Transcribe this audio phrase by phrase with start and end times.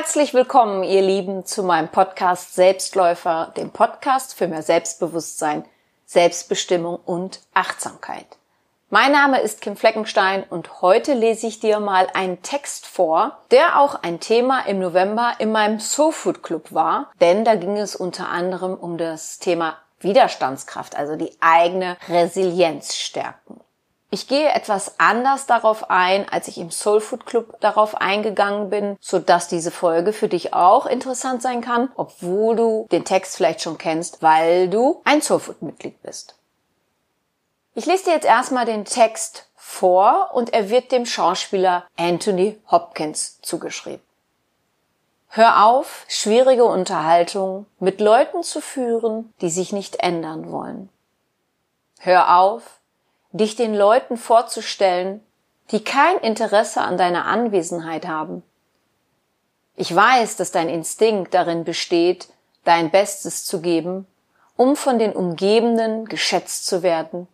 [0.00, 5.62] Herzlich willkommen, ihr Lieben, zu meinem Podcast Selbstläufer, dem Podcast für mehr Selbstbewusstsein,
[6.06, 8.24] Selbstbestimmung und Achtsamkeit.
[8.88, 13.78] Mein Name ist Kim Fleckenstein und heute lese ich dir mal einen Text vor, der
[13.78, 18.30] auch ein Thema im November in meinem Soul Club war, denn da ging es unter
[18.30, 23.39] anderem um das Thema Widerstandskraft, also die eigene Resilienz stärken.
[24.12, 28.96] Ich gehe etwas anders darauf ein, als ich im Soul Food Club darauf eingegangen bin,
[29.00, 33.62] so dass diese Folge für dich auch interessant sein kann, obwohl du den Text vielleicht
[33.62, 36.34] schon kennst, weil du ein Soul Food Mitglied bist.
[37.76, 43.40] Ich lese dir jetzt erstmal den Text vor und er wird dem Schauspieler Anthony Hopkins
[43.42, 44.02] zugeschrieben.
[45.28, 50.88] Hör auf, schwierige Unterhaltungen mit Leuten zu führen, die sich nicht ändern wollen.
[52.00, 52.79] Hör auf,
[53.32, 55.24] dich den Leuten vorzustellen,
[55.70, 58.42] die kein Interesse an deiner Anwesenheit haben.
[59.76, 62.28] Ich weiß, dass dein Instinkt darin besteht,
[62.64, 64.06] dein Bestes zu geben,
[64.56, 67.28] um von den Umgebenden geschätzt zu werden,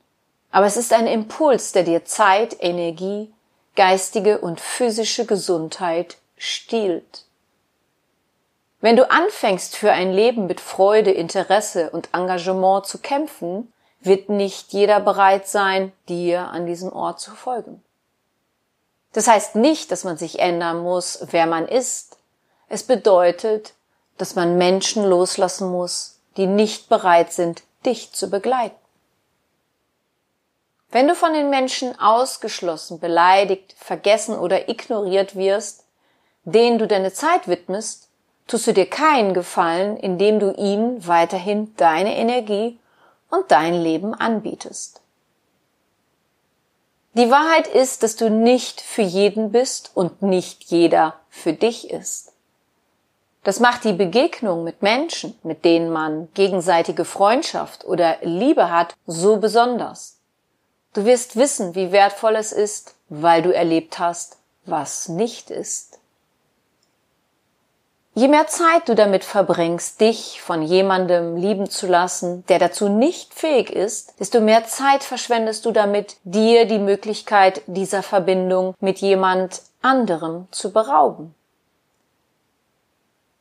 [0.56, 3.30] aber es ist ein Impuls, der dir Zeit, Energie,
[3.74, 7.24] geistige und physische Gesundheit stiehlt.
[8.80, 13.72] Wenn du anfängst, für ein Leben mit Freude, Interesse und Engagement zu kämpfen,
[14.06, 17.82] wird nicht jeder bereit sein, dir an diesem Ort zu folgen.
[19.12, 22.18] Das heißt nicht, dass man sich ändern muss, wer man ist.
[22.68, 23.74] Es bedeutet,
[24.18, 28.76] dass man Menschen loslassen muss, die nicht bereit sind, dich zu begleiten.
[30.90, 35.84] Wenn du von den Menschen ausgeschlossen, beleidigt, vergessen oder ignoriert wirst,
[36.44, 38.08] denen du deine Zeit widmest,
[38.46, 42.78] tust du dir keinen Gefallen, indem du ihnen weiterhin deine Energie
[43.30, 45.00] und dein Leben anbietest.
[47.14, 52.32] Die Wahrheit ist, dass du nicht für jeden bist und nicht jeder für dich ist.
[53.42, 59.36] Das macht die Begegnung mit Menschen, mit denen man gegenseitige Freundschaft oder Liebe hat, so
[59.36, 60.18] besonders.
[60.92, 65.95] Du wirst wissen, wie wertvoll es ist, weil du erlebt hast, was nicht ist.
[68.18, 73.34] Je mehr Zeit du damit verbringst, dich von jemandem lieben zu lassen, der dazu nicht
[73.34, 79.60] fähig ist, desto mehr Zeit verschwendest du damit, dir die Möglichkeit dieser Verbindung mit jemand
[79.82, 81.34] anderem zu berauben.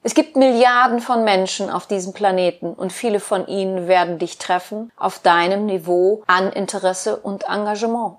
[0.04, 4.92] Es gibt Milliarden von Menschen auf diesem Planeten und viele von ihnen werden dich treffen
[4.98, 8.18] auf deinem Niveau an Interesse und Engagement.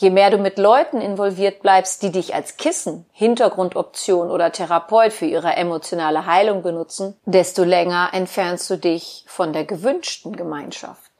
[0.00, 5.26] Je mehr du mit Leuten involviert bleibst, die dich als Kissen, Hintergrundoption oder Therapeut für
[5.26, 11.10] ihre emotionale Heilung benutzen, desto länger entfernst du dich von der gewünschten Gemeinschaft.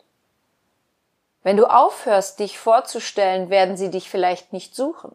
[1.43, 5.13] Wenn du aufhörst, dich vorzustellen, werden sie dich vielleicht nicht suchen.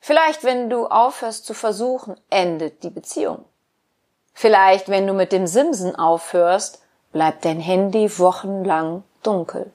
[0.00, 3.44] Vielleicht, wenn du aufhörst zu versuchen, endet die Beziehung.
[4.32, 6.82] Vielleicht, wenn du mit dem Simsen aufhörst,
[7.12, 9.70] bleibt dein Handy wochenlang dunkel.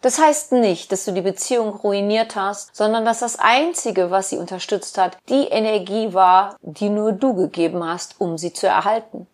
[0.00, 4.36] Das heißt nicht, dass du die Beziehung ruiniert hast, sondern dass das Einzige, was sie
[4.36, 9.26] unterstützt hat, die Energie war, die nur du gegeben hast, um sie zu erhalten.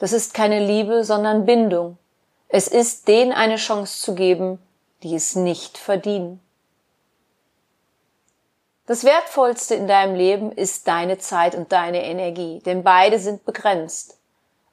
[0.00, 1.98] Das ist keine Liebe, sondern Bindung.
[2.48, 4.58] Es ist denen eine Chance zu geben,
[5.04, 6.40] die es nicht verdienen.
[8.86, 14.18] Das Wertvollste in deinem Leben ist deine Zeit und deine Energie, denn beide sind begrenzt.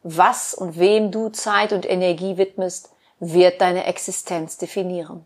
[0.02, 5.26] Was und wem du Zeit und Energie widmest, wird deine Existenz definieren.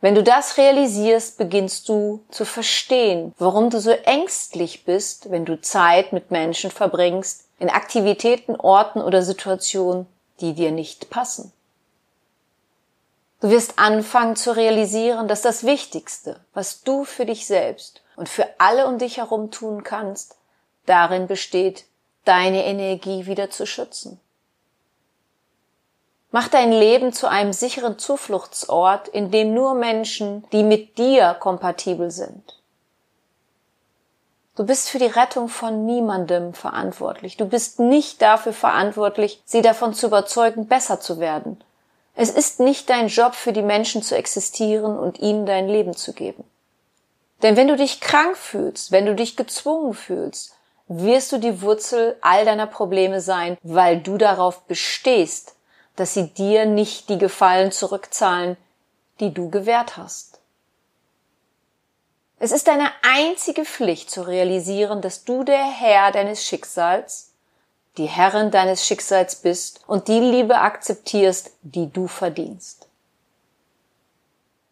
[0.00, 5.60] Wenn du das realisierst, beginnst du zu verstehen, warum du so ängstlich bist, wenn du
[5.60, 10.06] Zeit mit Menschen verbringst, in Aktivitäten, Orten oder Situationen,
[10.40, 11.52] die dir nicht passen.
[13.40, 18.46] Du wirst anfangen zu realisieren, dass das Wichtigste, was du für dich selbst und für
[18.58, 20.36] alle um dich herum tun kannst,
[20.86, 21.84] darin besteht,
[22.24, 24.20] deine Energie wieder zu schützen.
[26.32, 32.10] Mach dein Leben zu einem sicheren Zufluchtsort, in dem nur Menschen, die mit dir kompatibel
[32.10, 32.56] sind.
[34.56, 37.36] Du bist für die Rettung von niemandem verantwortlich.
[37.36, 41.62] Du bist nicht dafür verantwortlich, sie davon zu überzeugen, besser zu werden.
[42.14, 46.14] Es ist nicht dein Job, für die Menschen zu existieren und ihnen dein Leben zu
[46.14, 46.44] geben.
[47.42, 50.54] Denn wenn du dich krank fühlst, wenn du dich gezwungen fühlst,
[50.88, 55.55] wirst du die Wurzel all deiner Probleme sein, weil du darauf bestehst,
[55.96, 58.56] dass sie dir nicht die Gefallen zurückzahlen,
[59.20, 60.40] die du gewährt hast.
[62.38, 67.32] Es ist deine einzige Pflicht zu realisieren, dass du der Herr deines Schicksals,
[67.96, 72.86] die Herrin deines Schicksals bist und die Liebe akzeptierst, die du verdienst.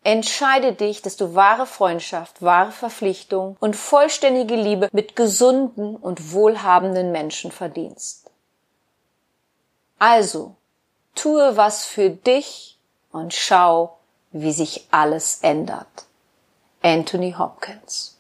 [0.03, 7.11] Entscheide dich, dass du wahre Freundschaft, wahre Verpflichtung und vollständige Liebe mit gesunden und wohlhabenden
[7.11, 8.31] Menschen verdienst.
[9.99, 10.57] Also,
[11.15, 12.79] tue was für dich
[13.13, 13.99] und schau,
[14.33, 16.07] wie sich alles ändert.
[16.83, 18.19] Anthony Hopkins.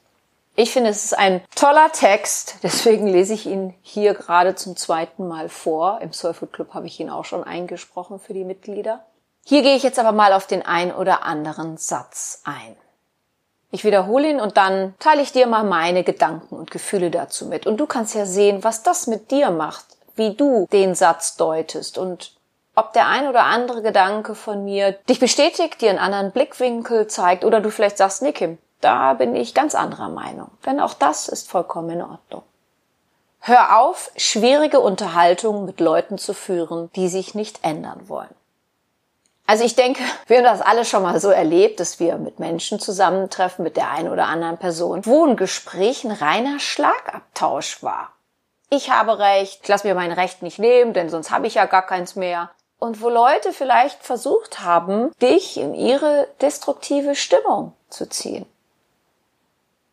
[0.57, 5.27] Ich finde, es ist ein toller Text, deswegen lese ich ihn hier gerade zum zweiten
[5.27, 6.01] Mal vor.
[6.01, 9.05] Im Soulfood Club habe ich ihn auch schon eingesprochen für die Mitglieder.
[9.45, 12.77] Hier gehe ich jetzt aber mal auf den ein oder anderen Satz ein.
[13.73, 17.67] Ich wiederhole ihn und dann teile ich dir mal meine Gedanken und Gefühle dazu mit.
[17.67, 21.99] Und du kannst ja sehen, was das mit dir macht, wie du den Satz deutest
[21.99, 22.33] und
[22.75, 27.45] ob der ein oder andere Gedanke von mir dich bestätigt, dir einen anderen Blickwinkel zeigt
[27.45, 30.51] oder du vielleicht sagst, nee, Kim, da bin ich ganz anderer Meinung.
[30.67, 32.43] Denn auch das ist vollkommen in Ordnung.
[33.41, 38.35] Hör auf, schwierige Unterhaltungen mit Leuten zu führen, die sich nicht ändern wollen.
[39.47, 42.81] Also ich denke, wir haben das alle schon mal so erlebt, dass wir mit Menschen
[42.81, 48.13] zusammentreffen, mit der einen oder anderen Person, wo ein Gespräch ein reiner Schlagabtausch war.
[48.71, 51.67] Ich habe Recht, ich lasse mir mein Recht nicht nehmen, denn sonst habe ich ja
[51.67, 52.51] gar keins mehr
[52.85, 58.45] und wo Leute vielleicht versucht haben, dich in ihre destruktive Stimmung zu ziehen.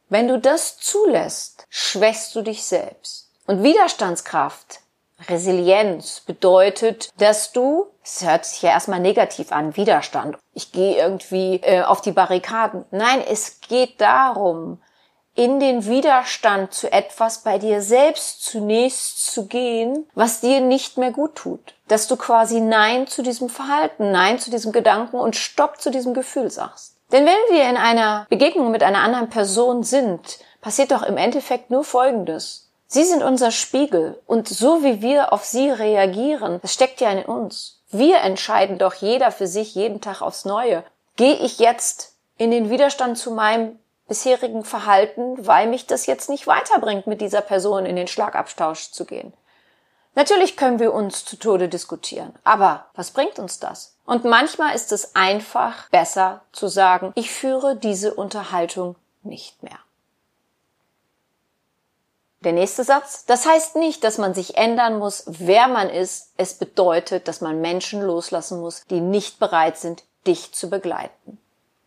[0.09, 3.29] Wenn du das zulässt, schwächst du dich selbst.
[3.47, 4.81] Und Widerstandskraft,
[5.29, 11.61] Resilienz bedeutet, dass du, es hört sich ja erstmal negativ an, Widerstand, ich gehe irgendwie
[11.63, 12.83] äh, auf die Barrikaden.
[12.91, 14.81] Nein, es geht darum,
[15.35, 21.11] in den Widerstand zu etwas bei dir selbst zunächst zu gehen, was dir nicht mehr
[21.11, 21.73] gut tut.
[21.87, 26.13] Dass du quasi Nein zu diesem Verhalten, Nein zu diesem Gedanken und Stopp zu diesem
[26.13, 26.95] Gefühl sagst.
[27.11, 31.69] Denn wenn wir in einer Begegnung mit einer anderen Person sind, passiert doch im Endeffekt
[31.69, 32.69] nur Folgendes.
[32.87, 37.23] Sie sind unser Spiegel und so wie wir auf sie reagieren, das steckt ja in
[37.23, 37.79] uns.
[37.89, 40.83] Wir entscheiden doch jeder für sich jeden Tag aufs Neue.
[41.15, 43.79] Gehe ich jetzt in den Widerstand zu meinem
[44.11, 49.05] bisherigen Verhalten, weil mich das jetzt nicht weiterbringt, mit dieser Person in den Schlagabtausch zu
[49.05, 49.31] gehen.
[50.15, 53.95] Natürlich können wir uns zu Tode diskutieren, aber was bringt uns das?
[54.05, 59.79] Und manchmal ist es einfach besser zu sagen, ich führe diese Unterhaltung nicht mehr.
[62.41, 63.23] Der nächste Satz.
[63.25, 66.33] Das heißt nicht, dass man sich ändern muss, wer man ist.
[66.35, 71.37] Es bedeutet, dass man Menschen loslassen muss, die nicht bereit sind, dich zu begleiten.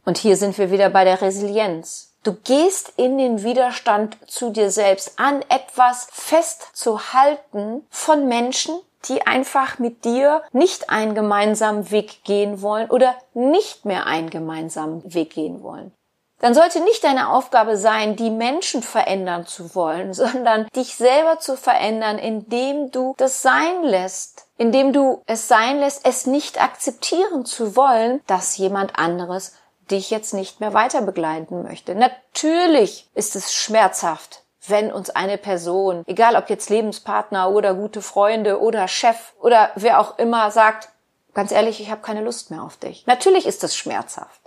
[0.06, 2.13] Und hier sind wir wieder bei der Resilienz.
[2.24, 8.74] Du gehst in den Widerstand zu dir selbst, an etwas festzuhalten von Menschen,
[9.08, 15.02] die einfach mit dir nicht einen gemeinsamen Weg gehen wollen oder nicht mehr einen gemeinsamen
[15.12, 15.92] Weg gehen wollen.
[16.40, 21.56] Dann sollte nicht deine Aufgabe sein, die Menschen verändern zu wollen, sondern dich selber zu
[21.56, 27.76] verändern, indem du das sein lässt, indem du es sein lässt, es nicht akzeptieren zu
[27.76, 29.52] wollen, dass jemand anderes
[29.90, 31.94] dich jetzt nicht mehr weiter begleiten möchte.
[31.94, 38.60] Natürlich ist es schmerzhaft, wenn uns eine Person, egal ob jetzt Lebenspartner oder gute Freunde
[38.60, 40.88] oder Chef oder wer auch immer sagt,
[41.34, 43.06] ganz ehrlich, ich habe keine Lust mehr auf dich.
[43.06, 44.40] Natürlich ist es schmerzhaft.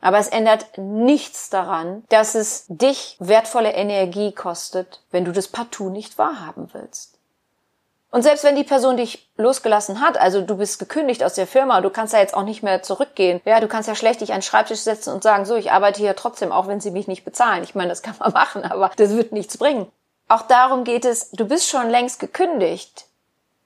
[0.00, 5.90] Aber es ändert nichts daran, dass es dich wertvolle Energie kostet, wenn du das partout
[5.90, 7.11] nicht wahrhaben willst.
[8.12, 11.80] Und selbst wenn die Person dich losgelassen hat, also du bist gekündigt aus der Firma,
[11.80, 13.40] du kannst ja jetzt auch nicht mehr zurückgehen.
[13.46, 15.98] Ja, du kannst ja schlecht dich an den Schreibtisch setzen und sagen, so, ich arbeite
[15.98, 17.64] hier trotzdem, auch wenn sie mich nicht bezahlen.
[17.64, 19.90] Ich meine, das kann man machen, aber das wird nichts bringen.
[20.28, 23.06] Auch darum geht es, du bist schon längst gekündigt.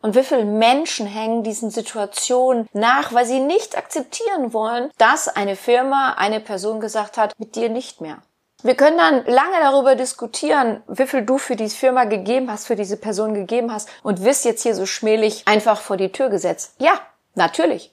[0.00, 5.56] Und wie viele Menschen hängen diesen Situationen nach, weil sie nicht akzeptieren wollen, dass eine
[5.56, 8.18] Firma, eine Person gesagt hat, mit dir nicht mehr.
[8.62, 12.76] Wir können dann lange darüber diskutieren, wie viel du für diese Firma gegeben hast, für
[12.76, 16.74] diese Person gegeben hast und wirst jetzt hier so schmählich einfach vor die Tür gesetzt.
[16.78, 16.98] Ja,
[17.34, 17.92] natürlich.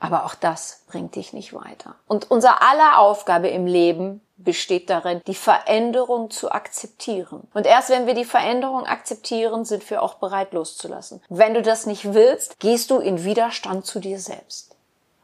[0.00, 1.94] Aber auch das bringt dich nicht weiter.
[2.08, 7.46] Und unser aller Aufgabe im Leben besteht darin, die Veränderung zu akzeptieren.
[7.54, 11.22] Und erst wenn wir die Veränderung akzeptieren, sind wir auch bereit loszulassen.
[11.28, 14.74] Wenn du das nicht willst, gehst du in Widerstand zu dir selbst.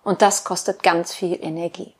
[0.04, 1.94] Und das kostet ganz viel Energie.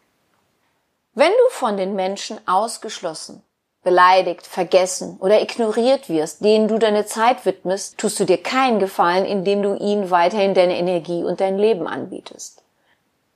[1.14, 3.42] Wenn du von den Menschen ausgeschlossen,
[3.82, 9.24] beleidigt, vergessen oder ignoriert wirst, denen du deine Zeit widmest, tust du dir keinen Gefallen,
[9.24, 12.62] indem du ihnen weiterhin deine Energie und dein Leben anbietest.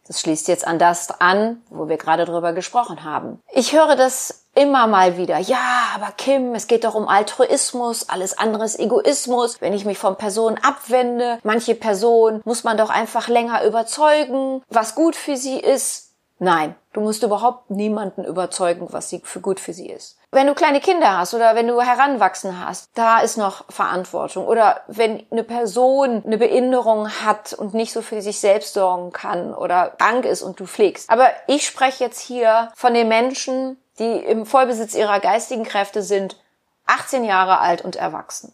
[0.07, 3.41] Das schließt jetzt an das an, wo wir gerade drüber gesprochen haben.
[3.53, 5.39] Ich höre das immer mal wieder.
[5.39, 9.61] Ja, aber Kim, es geht doch um Altruismus, alles andere ist Egoismus.
[9.61, 14.95] Wenn ich mich von Personen abwende, manche Personen muss man doch einfach länger überzeugen, was
[14.95, 16.12] gut für sie ist.
[16.43, 20.19] Nein, du musst überhaupt niemanden überzeugen, was sie für gut für sie ist.
[20.33, 24.49] Wenn du kleine Kinder hast oder wenn du heranwachsen hast, da ist noch Verantwortung.
[24.49, 29.55] Oder wenn eine Person eine Behinderung hat und nicht so für sich selbst sorgen kann
[29.55, 31.11] oder krank ist und du pflegst.
[31.11, 36.43] Aber ich spreche jetzt hier von den Menschen, die im Vollbesitz ihrer geistigen Kräfte sind,
[36.87, 38.53] 18 Jahre alt und erwachsen.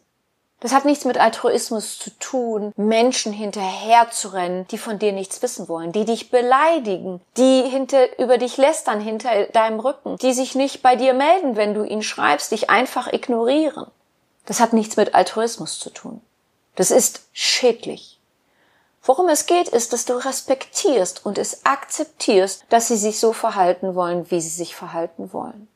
[0.61, 5.93] Das hat nichts mit Altruismus zu tun, Menschen hinterherzurennen, die von dir nichts wissen wollen,
[5.93, 10.97] die dich beleidigen, die hinter, über dich lästern hinter deinem Rücken, die sich nicht bei
[10.97, 13.87] dir melden, wenn du ihnen schreibst, dich einfach ignorieren.
[14.47, 16.21] Das hat nichts mit Altruismus zu tun.
[16.75, 18.19] Das ist schädlich.
[19.03, 23.95] Worum es geht, ist, dass du respektierst und es akzeptierst, dass sie sich so verhalten
[23.95, 25.69] wollen, wie sie sich verhalten wollen.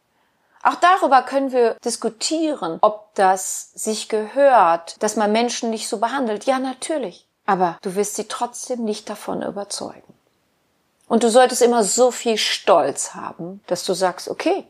[0.62, 6.45] Auch darüber können wir diskutieren, ob das sich gehört, dass man Menschen nicht so behandelt.
[6.45, 7.26] Ja, natürlich.
[7.47, 10.14] Aber du wirst sie trotzdem nicht davon überzeugen.
[11.09, 14.64] Und du solltest immer so viel Stolz haben, dass du sagst, okay,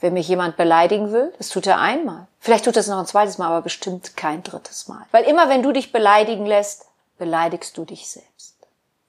[0.00, 2.26] wenn mich jemand beleidigen will, das tut er einmal.
[2.40, 5.06] Vielleicht tut er es noch ein zweites Mal, aber bestimmt kein drittes Mal.
[5.12, 6.86] Weil immer wenn du dich beleidigen lässt,
[7.18, 8.56] beleidigst du dich selbst.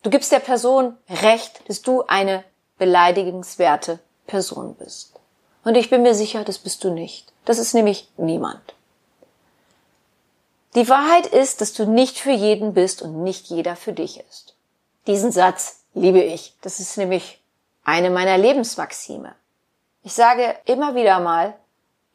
[0.03, 2.43] Du gibst der Person Recht, dass du eine
[2.77, 5.20] beleidigenswerte Person bist.
[5.63, 7.31] Und ich bin mir sicher, das bist du nicht.
[7.45, 8.61] Das ist nämlich niemand.
[10.75, 14.55] Die Wahrheit ist, dass du nicht für jeden bist und nicht jeder für dich ist.
[15.07, 16.55] Diesen Satz liebe ich.
[16.61, 17.41] Das ist nämlich
[17.83, 19.35] eine meiner Lebensmaxime.
[20.03, 21.55] Ich sage immer wieder mal,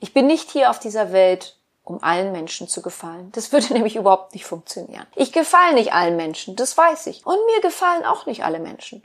[0.00, 3.30] ich bin nicht hier auf dieser Welt, um allen Menschen zu gefallen.
[3.32, 5.06] Das würde nämlich überhaupt nicht funktionieren.
[5.14, 7.26] Ich gefalle nicht allen Menschen, das weiß ich.
[7.26, 9.04] Und mir gefallen auch nicht alle Menschen.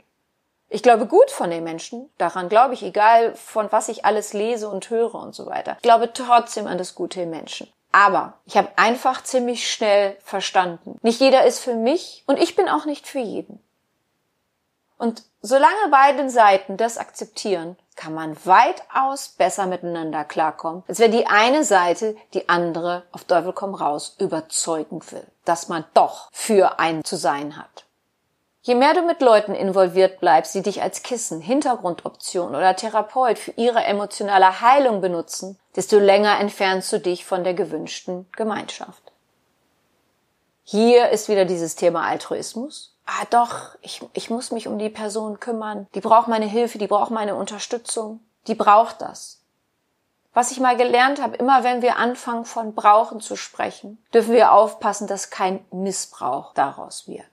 [0.72, 4.70] Ich glaube gut von den Menschen, daran glaube ich, egal von was ich alles lese
[4.70, 5.76] und höre und so weiter.
[5.76, 7.70] Ich glaube trotzdem an das Gute im Menschen.
[7.92, 12.70] Aber ich habe einfach ziemlich schnell verstanden, nicht jeder ist für mich und ich bin
[12.70, 13.62] auch nicht für jeden.
[14.96, 21.26] Und solange beide Seiten das akzeptieren, kann man weitaus besser miteinander klarkommen, als wenn die
[21.26, 27.04] eine Seite die andere auf Teufel komm raus überzeugen will, dass man doch für einen
[27.04, 27.84] zu sein hat.
[28.64, 33.50] Je mehr du mit Leuten involviert bleibst, die dich als Kissen, Hintergrundoption oder Therapeut für
[33.56, 39.02] ihre emotionale Heilung benutzen, desto länger entfernst du dich von der gewünschten Gemeinschaft.
[40.62, 42.96] Hier ist wieder dieses Thema Altruismus.
[43.04, 45.88] Ah doch, ich, ich muss mich um die Person kümmern.
[45.96, 48.20] Die braucht meine Hilfe, die braucht meine Unterstützung.
[48.46, 49.40] Die braucht das.
[50.34, 54.52] Was ich mal gelernt habe, immer wenn wir anfangen von brauchen zu sprechen, dürfen wir
[54.52, 57.26] aufpassen, dass kein Missbrauch daraus wird.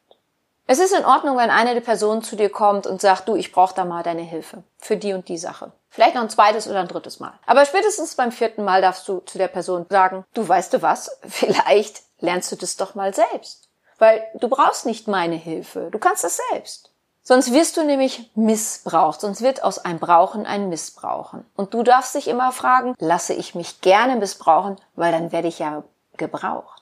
[0.71, 3.51] Es ist in Ordnung, wenn eine der Personen zu dir kommt und sagt, du, ich
[3.51, 5.71] brauche da mal deine Hilfe für die und die Sache.
[5.89, 7.33] Vielleicht noch ein zweites oder ein drittes Mal.
[7.47, 11.17] Aber spätestens beim vierten Mal darfst du zu der Person sagen, du weißt du was,
[11.27, 13.67] vielleicht lernst du das doch mal selbst.
[13.97, 16.91] Weil du brauchst nicht meine Hilfe, du kannst das selbst.
[17.23, 21.47] Sonst wirst du nämlich missbraucht, sonst wird aus einem Brauchen ein Missbrauchen.
[21.55, 25.57] Und du darfst dich immer fragen, lasse ich mich gerne missbrauchen, weil dann werde ich
[25.57, 25.81] ja
[26.15, 26.78] gebraucht.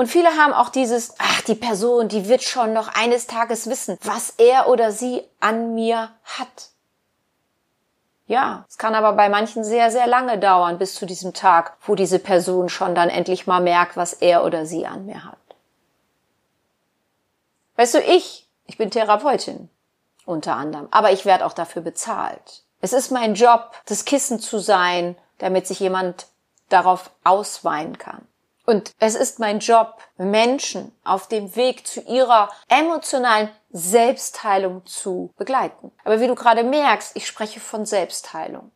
[0.00, 3.98] Und viele haben auch dieses, ach, die Person, die wird schon noch eines Tages wissen,
[4.02, 6.70] was er oder sie an mir hat.
[8.26, 11.96] Ja, es kann aber bei manchen sehr, sehr lange dauern bis zu diesem Tag, wo
[11.96, 15.36] diese Person schon dann endlich mal merkt, was er oder sie an mir hat.
[17.76, 19.68] Weißt du, ich, ich bin Therapeutin
[20.24, 22.62] unter anderem, aber ich werde auch dafür bezahlt.
[22.80, 26.26] Es ist mein Job, das Kissen zu sein, damit sich jemand
[26.70, 28.26] darauf ausweinen kann.
[28.70, 35.90] Und es ist mein Job, Menschen auf dem Weg zu ihrer emotionalen Selbstheilung zu begleiten.
[36.04, 38.70] Aber wie du gerade merkst, ich spreche von Selbstheilung.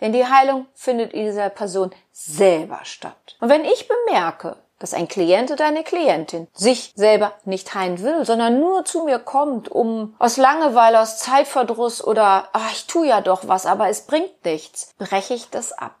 [0.00, 3.36] Denn die Heilung findet in dieser Person selber statt.
[3.38, 8.24] Und wenn ich bemerke, dass ein Klient oder eine Klientin sich selber nicht heilen will,
[8.24, 13.20] sondern nur zu mir kommt, um aus Langeweile, aus Zeitverdruss oder ach, ich tu ja
[13.20, 15.97] doch was, aber es bringt nichts, breche ich das ab.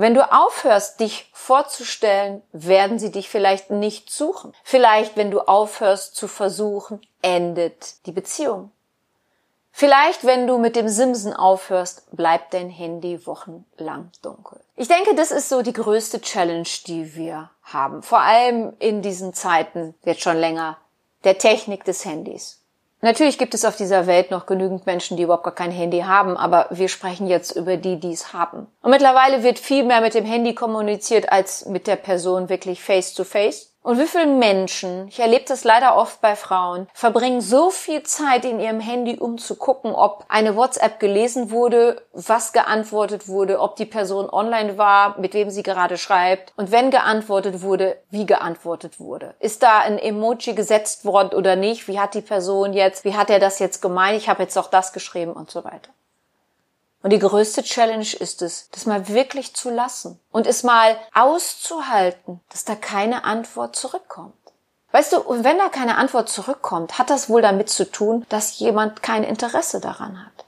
[0.00, 4.52] Wenn du aufhörst, dich vorzustellen, werden sie dich vielleicht nicht suchen.
[4.62, 8.70] Vielleicht, wenn du aufhörst zu versuchen, endet die Beziehung.
[9.72, 14.60] Vielleicht, wenn du mit dem Simsen aufhörst, bleibt dein Handy wochenlang dunkel.
[14.76, 18.04] Ich denke, das ist so die größte Challenge, die wir haben.
[18.04, 20.76] Vor allem in diesen Zeiten, jetzt schon länger,
[21.24, 22.60] der Technik des Handys.
[23.00, 26.36] Natürlich gibt es auf dieser Welt noch genügend Menschen, die überhaupt gar kein Handy haben,
[26.36, 28.66] aber wir sprechen jetzt über die, die es haben.
[28.82, 33.14] Und mittlerweile wird viel mehr mit dem Handy kommuniziert als mit der Person wirklich face
[33.14, 33.72] to face.
[33.88, 38.44] Und wie viele Menschen, ich erlebe das leider oft bei Frauen, verbringen so viel Zeit
[38.44, 43.76] in ihrem Handy, um zu gucken, ob eine WhatsApp gelesen wurde, was geantwortet wurde, ob
[43.76, 49.00] die Person online war, mit wem sie gerade schreibt und wenn geantwortet wurde, wie geantwortet
[49.00, 49.34] wurde.
[49.40, 51.88] Ist da ein Emoji gesetzt worden oder nicht?
[51.88, 54.18] Wie hat die Person jetzt, wie hat er das jetzt gemeint?
[54.18, 55.88] Ich habe jetzt auch das geschrieben und so weiter.
[57.02, 62.40] Und die größte Challenge ist es, das mal wirklich zu lassen und es mal auszuhalten,
[62.50, 64.34] dass da keine Antwort zurückkommt.
[64.90, 68.58] Weißt du, und wenn da keine Antwort zurückkommt, hat das wohl damit zu tun, dass
[68.58, 70.44] jemand kein Interesse daran hat.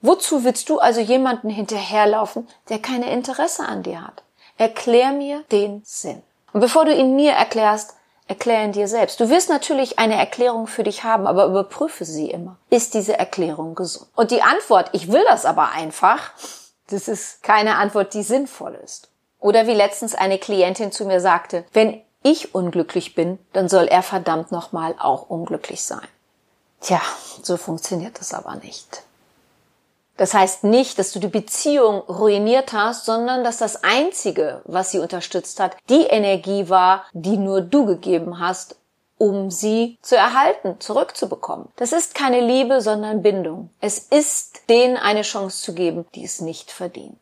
[0.00, 4.22] Wozu willst du also jemanden hinterherlaufen, der keine Interesse an dir hat?
[4.56, 6.22] Erklär mir den Sinn.
[6.52, 7.95] Und bevor du ihn mir erklärst,
[8.28, 9.20] erklär ihn dir selbst.
[9.20, 12.56] Du wirst natürlich eine Erklärung für dich haben, aber überprüfe sie immer.
[12.70, 14.08] Ist diese Erklärung gesund?
[14.14, 16.32] Und die Antwort, ich will das aber einfach,
[16.88, 19.08] das ist keine Antwort, die sinnvoll ist.
[19.38, 24.02] Oder wie letztens eine Klientin zu mir sagte, wenn ich unglücklich bin, dann soll er
[24.02, 26.06] verdammt nochmal auch unglücklich sein.
[26.80, 27.00] Tja,
[27.42, 29.02] so funktioniert das aber nicht.
[30.16, 34.98] Das heißt nicht, dass du die Beziehung ruiniert hast, sondern dass das Einzige, was sie
[34.98, 38.76] unterstützt hat, die Energie war, die nur du gegeben hast,
[39.18, 41.68] um sie zu erhalten, zurückzubekommen.
[41.76, 43.70] Das ist keine Liebe, sondern Bindung.
[43.80, 47.18] Es ist denen eine Chance zu geben, die es nicht verdienen.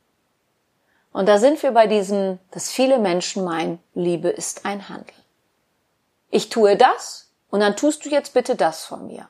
[1.12, 5.14] Und da sind wir bei diesem, dass viele Menschen meinen, Liebe ist ein Handel.
[6.30, 9.28] Ich tue das und dann tust du jetzt bitte das von mir.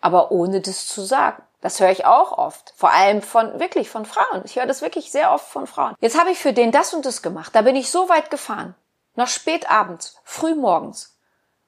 [0.00, 1.42] Aber ohne das zu sagen.
[1.60, 2.72] Das höre ich auch oft.
[2.76, 4.42] Vor allem von, wirklich von Frauen.
[4.44, 5.96] Ich höre das wirklich sehr oft von Frauen.
[6.00, 7.54] Jetzt habe ich für den das und das gemacht.
[7.54, 8.74] Da bin ich so weit gefahren.
[9.16, 11.18] Noch spät abends, früh morgens,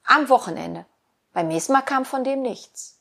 [0.04, 0.86] am Wochenende.
[1.32, 3.00] Beim nächsten Mal kam von dem nichts.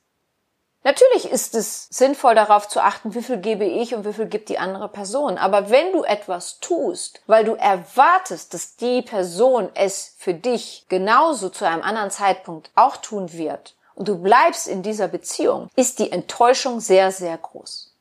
[0.84, 4.48] Natürlich ist es sinnvoll darauf zu achten, wie viel gebe ich und wie viel gibt
[4.48, 5.38] die andere Person.
[5.38, 11.50] Aber wenn du etwas tust, weil du erwartest, dass die Person es für dich genauso
[11.50, 16.14] zu einem anderen Zeitpunkt auch tun wird, und du bleibst in dieser Beziehung, ist die
[16.14, 17.94] Enttäuschung sehr, sehr groß.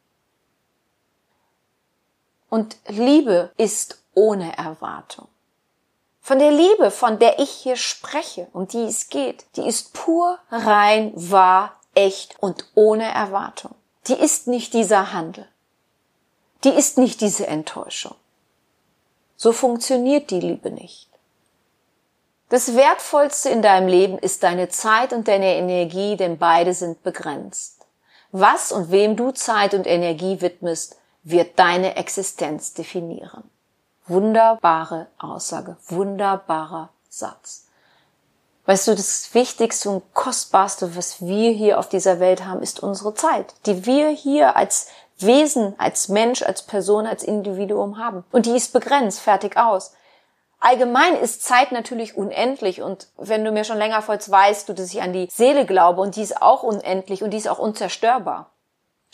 [2.48, 5.26] Und Liebe ist ohne Erwartung.
[6.20, 10.38] Von der Liebe, von der ich hier spreche, um die es geht, die ist pur,
[10.52, 13.74] rein, wahr, echt und ohne Erwartung.
[14.06, 15.48] Die ist nicht dieser Handel.
[16.62, 18.14] Die ist nicht diese Enttäuschung.
[19.36, 21.07] So funktioniert die Liebe nicht.
[22.48, 27.84] Das Wertvollste in deinem Leben ist deine Zeit und deine Energie, denn beide sind begrenzt.
[28.32, 33.44] Was und wem du Zeit und Energie widmest, wird deine Existenz definieren.
[34.06, 37.66] Wunderbare Aussage, wunderbarer Satz.
[38.64, 43.14] Weißt du, das Wichtigste und Kostbarste, was wir hier auf dieser Welt haben, ist unsere
[43.14, 48.24] Zeit, die wir hier als Wesen, als Mensch, als Person, als Individuum haben.
[48.30, 49.92] Und die ist begrenzt, fertig aus.
[50.60, 54.92] Allgemein ist Zeit natürlich unendlich und wenn du mir schon länger folgst, weißt du, dass
[54.92, 58.50] ich an die Seele glaube und die ist auch unendlich und die ist auch unzerstörbar.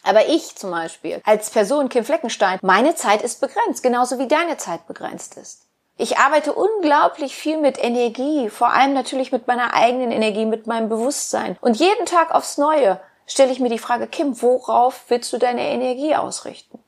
[0.02, 4.56] Aber ich zum Beispiel, als Person Kim Fleckenstein, meine Zeit ist begrenzt, genauso wie deine
[4.56, 5.66] Zeit begrenzt ist.
[5.96, 10.88] Ich arbeite unglaublich viel mit Energie, vor allem natürlich mit meiner eigenen Energie, mit meinem
[10.88, 11.56] Bewusstsein.
[11.60, 15.62] Und jeden Tag aufs Neue stelle ich mir die Frage, Kim, worauf willst du deine
[15.62, 16.83] Energie ausrichten?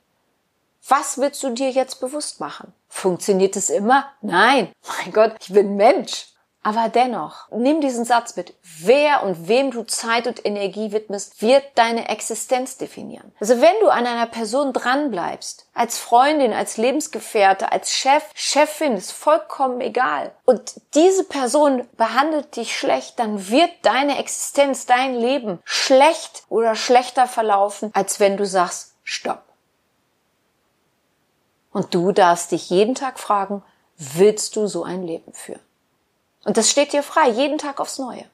[0.87, 2.73] Was willst du dir jetzt bewusst machen?
[2.87, 4.05] Funktioniert es immer?
[4.21, 4.71] Nein.
[5.03, 6.27] Mein Gott, ich bin Mensch.
[6.63, 8.53] Aber dennoch, nimm diesen Satz mit.
[8.79, 13.33] Wer und wem du Zeit und Energie widmest, wird deine Existenz definieren.
[13.39, 19.11] Also wenn du an einer Person dranbleibst, als Freundin, als Lebensgefährte, als Chef, Chefin, ist
[19.11, 20.33] vollkommen egal.
[20.43, 27.27] Und diese Person behandelt dich schlecht, dann wird deine Existenz, dein Leben schlecht oder schlechter
[27.27, 29.46] verlaufen, als wenn du sagst, stopp.
[31.77, 33.61] Und du darfst dich jeden Tag fragen,
[33.99, 35.61] willst du so ein Leben führen?
[36.43, 38.25] Und das steht dir frei, jeden Tag aufs Neue.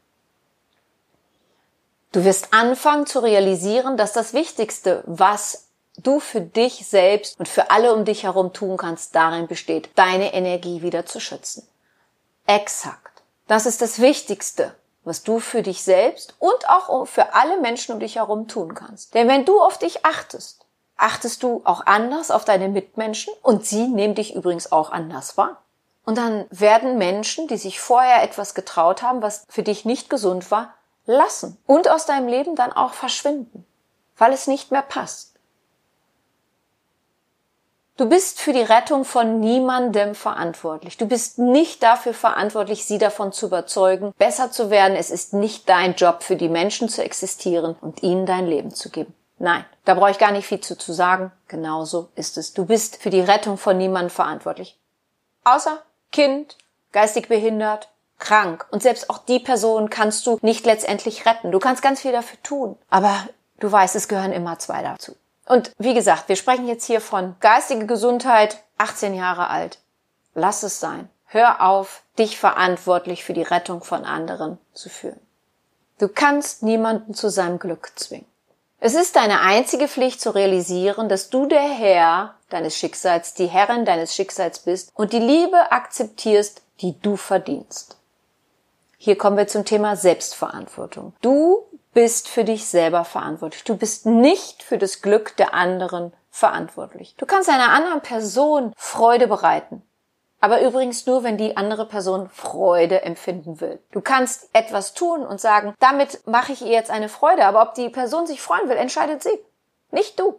[2.14, 7.70] Du wirst anfangen zu realisieren, dass das Wichtigste, was du für dich selbst und für
[7.70, 11.68] alle um dich herum tun kannst, darin besteht, deine Energie wieder zu schützen.
[12.48, 13.24] Exakt.
[13.50, 18.00] Das ist das Wichtigste, was du für dich selbst und auch für alle Menschen um
[18.00, 19.14] dich herum tun kannst.
[19.14, 20.63] Denn wenn du auf dich achtest,
[20.98, 25.62] achtest du auch anders auf deine Mitmenschen und sie nehmen dich übrigens auch anders wahr.
[26.06, 30.52] Und dann werden Menschen, die sich vorher etwas getraut haben, was für dich nicht gesund
[30.52, 30.74] war,
[31.06, 33.66] lassen und aus deinem Leben dann auch verschwinden,
[34.18, 35.34] weil es nicht mehr passt.
[37.96, 40.98] Du bist für die Rettung von niemandem verantwortlich.
[40.98, 44.98] Du bist nicht dafür verantwortlich, sie davon zu überzeugen, besser zu werden.
[44.98, 48.90] Es ist nicht dein Job, für die Menschen zu existieren und ihnen dein Leben zu
[48.90, 49.14] geben.
[49.44, 51.30] Nein, da brauche ich gar nicht viel zu, zu sagen.
[51.50, 52.54] Genauso ist es.
[52.54, 54.80] Du bist für die Rettung von niemandem verantwortlich.
[55.44, 55.82] Außer
[56.14, 56.58] Kind,
[56.94, 58.66] geistig behindert, krank.
[58.72, 61.52] Und selbst auch die Person kannst du nicht letztendlich retten.
[61.52, 62.78] Du kannst ganz viel dafür tun.
[62.90, 63.28] Aber
[63.60, 65.14] du weißt, es gehören immer zwei dazu.
[65.46, 69.80] Und wie gesagt, wir sprechen jetzt hier von geistige Gesundheit, 18 Jahre alt.
[70.36, 71.10] Lass es sein.
[71.26, 75.20] Hör auf, dich verantwortlich für die Rettung von anderen zu fühlen.
[76.00, 78.32] Du kannst niemanden zu seinem Glück zwingen.
[78.86, 83.86] Es ist deine einzige Pflicht zu realisieren, dass du der Herr deines Schicksals, die Herrin
[83.86, 87.96] deines Schicksals bist und die Liebe akzeptierst, die du verdienst.
[88.98, 91.14] Hier kommen wir zum Thema Selbstverantwortung.
[91.22, 93.64] Du bist für dich selber verantwortlich.
[93.64, 97.16] Du bist nicht für das Glück der anderen verantwortlich.
[97.18, 99.82] Du kannst einer anderen Person Freude bereiten.
[100.44, 103.80] Aber übrigens nur, wenn die andere Person Freude empfinden will.
[103.94, 107.46] Du kannst etwas tun und sagen, damit mache ich ihr jetzt eine Freude.
[107.46, 109.40] Aber ob die Person sich freuen will, entscheidet sie.
[109.92, 110.38] Nicht du.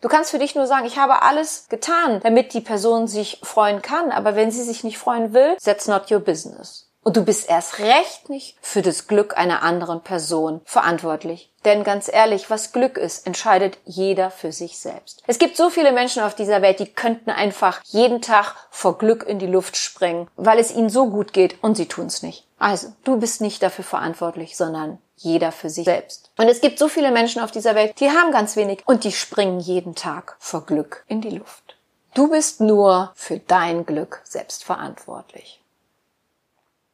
[0.00, 3.82] Du kannst für dich nur sagen, ich habe alles getan, damit die Person sich freuen
[3.82, 4.12] kann.
[4.12, 6.88] Aber wenn sie sich nicht freuen will, that's not your business.
[7.04, 11.50] Und du bist erst recht nicht für das Glück einer anderen Person verantwortlich.
[11.66, 15.22] Denn ganz ehrlich, was Glück ist, entscheidet jeder für sich selbst.
[15.26, 19.22] Es gibt so viele Menschen auf dieser Welt, die könnten einfach jeden Tag vor Glück
[19.26, 22.46] in die Luft springen, weil es ihnen so gut geht und sie tun's nicht.
[22.58, 26.30] Also, du bist nicht dafür verantwortlich, sondern jeder für sich selbst.
[26.38, 29.12] Und es gibt so viele Menschen auf dieser Welt, die haben ganz wenig und die
[29.12, 31.76] springen jeden Tag vor Glück in die Luft.
[32.14, 35.60] Du bist nur für dein Glück selbst verantwortlich.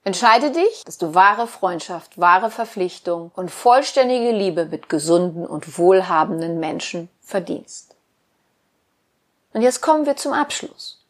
[0.02, 6.58] Entscheide dich, dass du wahre Freundschaft, wahre Verpflichtung und vollständige Liebe mit gesunden und wohlhabenden
[6.58, 7.94] Menschen verdienst.
[9.52, 11.04] Und jetzt kommen wir zum Abschluss.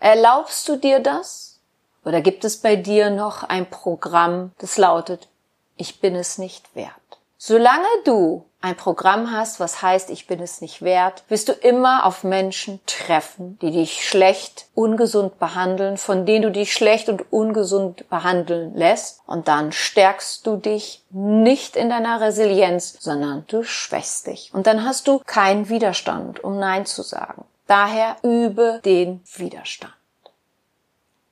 [0.00, 1.60] Erlaubst du dir das?
[2.04, 5.28] Oder gibt es bei dir noch ein Programm, das lautet,
[5.76, 6.92] ich bin es nicht wert?
[7.36, 12.04] Solange du ein Programm hast, was heißt, ich bin es nicht wert, wirst du immer
[12.04, 18.08] auf Menschen treffen, die dich schlecht, ungesund behandeln, von denen du dich schlecht und ungesund
[18.08, 19.20] behandeln lässt.
[19.26, 24.50] Und dann stärkst du dich nicht in deiner Resilienz, sondern du schwächst dich.
[24.52, 27.44] Und dann hast du keinen Widerstand, um Nein zu sagen.
[27.68, 29.94] Daher übe den Widerstand.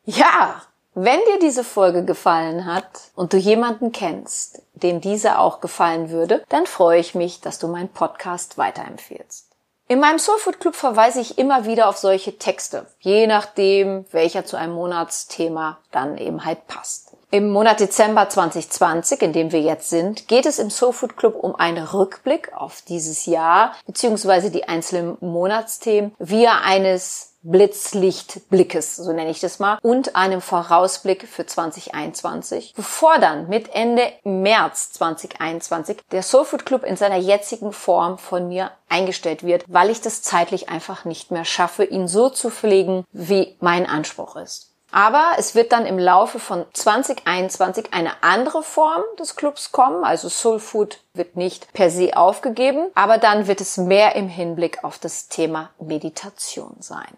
[0.05, 0.63] Ja,
[0.99, 6.43] wenn dir diese Folge gefallen hat und du jemanden kennst, dem diese auch gefallen würde,
[6.49, 9.51] dann freue ich mich, dass du meinen Podcast weiterempfehlst.
[9.89, 14.57] In meinem Soulfood Club verweise ich immer wieder auf solche Texte, je nachdem, welcher zu
[14.57, 17.13] einem Monatsthema dann eben halt passt.
[17.31, 21.57] Im Monat Dezember 2020, in dem wir jetzt sind, geht es im Soulfood Club um
[21.57, 29.41] einen Rückblick auf dieses Jahr beziehungsweise die einzelnen Monatsthemen via eines Blitzlichtblickes, so nenne ich
[29.41, 36.67] das mal, und einem Vorausblick für 2021, bevor dann mit Ende März 2021 der Soulfood
[36.67, 41.31] Club in seiner jetzigen Form von mir eingestellt wird, weil ich das zeitlich einfach nicht
[41.31, 44.73] mehr schaffe, ihn so zu pflegen, wie mein Anspruch ist.
[44.93, 50.05] Aber es wird dann im Laufe von 2021 eine andere Form des Clubs kommen.
[50.05, 54.85] Also Soul Food wird nicht per se aufgegeben, aber dann wird es mehr im Hinblick
[54.85, 57.17] auf das Thema Meditation sein.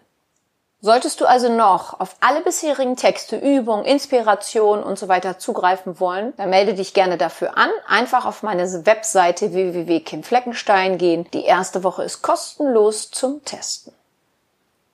[0.81, 6.33] Solltest du also noch auf alle bisherigen Texte, Übungen, Inspiration und so weiter zugreifen wollen,
[6.37, 7.69] dann melde dich gerne dafür an.
[7.85, 11.27] Einfach auf meine Webseite www.kimfleckenstein gehen.
[11.33, 13.93] Die erste Woche ist kostenlos zum Testen.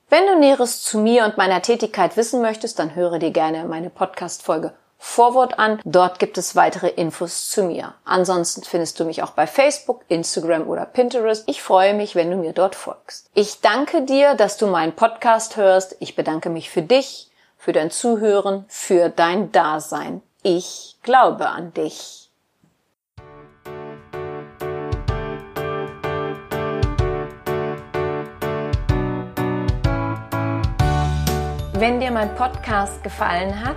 [0.08, 3.90] Wenn du Näheres zu mir und meiner Tätigkeit wissen möchtest, dann höre dir gerne meine
[3.90, 5.80] Podcast-Folge Vorwort an.
[5.84, 7.94] Dort gibt es weitere Infos zu mir.
[8.04, 11.44] Ansonsten findest du mich auch bei Facebook, Instagram oder Pinterest.
[11.46, 13.30] Ich freue mich, wenn du mir dort folgst.
[13.34, 15.96] Ich danke dir, dass du meinen Podcast hörst.
[16.00, 20.22] Ich bedanke mich für dich, für dein Zuhören, für dein Dasein.
[20.42, 22.30] Ich glaube an dich.
[31.78, 33.76] Wenn dir mein Podcast gefallen hat,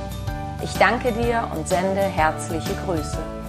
[0.63, 3.40] Ich danke dir und sende herzliche Grüße.